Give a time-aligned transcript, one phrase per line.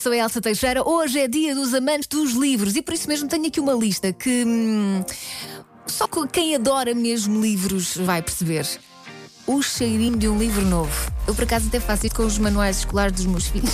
[0.00, 0.88] Sou a Elsa Teixeira.
[0.88, 4.12] Hoje é dia dos amantes dos livros e por isso mesmo tenho aqui uma lista
[4.12, 5.04] que hum,
[5.88, 8.64] só quem adora mesmo livros vai perceber.
[9.44, 11.12] O cheirinho de um livro novo.
[11.26, 13.72] Eu por acaso até faço isso com os manuais escolares dos meus filhos.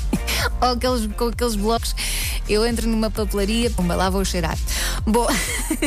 [0.60, 1.96] Ou aqueles, com aqueles blocos.
[2.46, 4.58] Eu entro numa papelaria, pumba, lá vou cheirar.
[5.06, 5.26] Bom,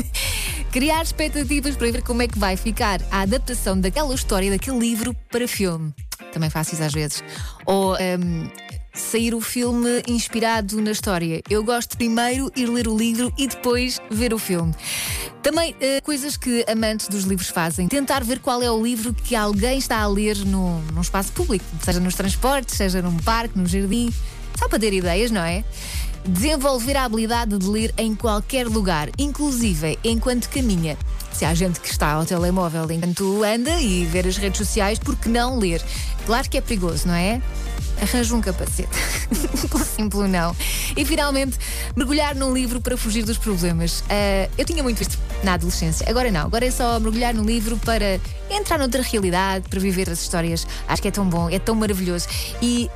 [0.74, 5.16] criar expectativas para ver como é que vai ficar a adaptação daquela história, daquele livro
[5.32, 5.94] para filme.
[6.34, 7.24] Também faço isso às vezes.
[7.64, 7.94] Ou.
[7.94, 8.50] hum,
[9.00, 11.42] sair o filme inspirado na história.
[11.50, 14.74] Eu gosto primeiro ir ler o livro e depois ver o filme.
[15.42, 17.88] Também eh, coisas que amantes dos livros fazem.
[17.88, 21.66] Tentar ver qual é o livro que alguém está a ler no, num espaço público,
[21.84, 24.14] seja nos transportes, seja num parque, num jardim.
[24.58, 25.64] Só para ter ideias, não é?
[26.26, 30.98] Desenvolver a habilidade de ler em qualquer lugar, inclusive enquanto caminha.
[31.32, 35.16] Se há gente que está ao telemóvel enquanto anda e ver as redes sociais, por
[35.16, 35.82] que não ler?
[36.26, 37.42] Claro que é perigoso, não é?
[38.02, 38.90] Arranja um capacete.
[39.96, 40.56] Simples não.
[40.96, 41.58] E finalmente,
[41.96, 44.04] mergulhar num livro para fugir dos problemas.
[44.10, 46.08] Ah, eu tinha muito isto na adolescência.
[46.10, 46.42] Agora não.
[46.42, 50.68] Agora é só mergulhar num livro para entrar noutra realidade, para viver as histórias.
[50.88, 52.28] Acho que é tão bom, é tão maravilhoso.
[52.62, 52.90] E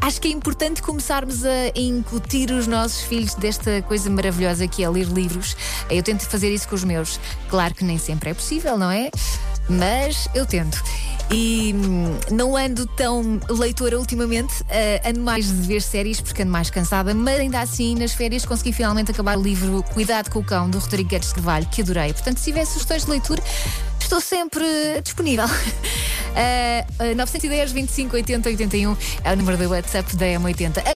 [0.00, 4.88] Acho que é importante começarmos a incutir os nossos filhos desta coisa maravilhosa que é
[4.88, 5.56] ler livros.
[5.90, 7.18] Eu tento fazer isso com os meus.
[7.48, 9.10] Claro que nem sempre é possível, não é?
[9.68, 10.82] Mas eu tento.
[11.30, 16.52] E hum, não ando tão leitora ultimamente, ah, ando mais de ver séries porque ando
[16.52, 20.44] mais cansada, mas ainda assim, nas férias, consegui finalmente acabar o livro Cuidado com o
[20.44, 22.12] Cão, do Rodrigo Guedes de Carvalho, que adorei.
[22.12, 23.42] Portanto, se tiver sugestões de leitura,
[23.98, 24.64] estou sempre
[25.02, 25.46] disponível.
[25.46, 30.82] Uh, uh, 910 25 80 81 é o número do WhatsApp da M80.